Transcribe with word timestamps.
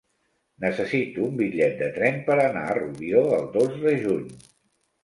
Necessito 0.63 1.27
un 1.27 1.35
bitllet 1.43 1.77
de 1.83 1.91
tren 1.99 2.19
per 2.31 2.39
anar 2.47 2.67
a 2.71 2.75
Rubió 2.81 3.23
el 3.39 3.49
dos 3.61 3.81
de 3.87 3.97
juny. 4.07 4.27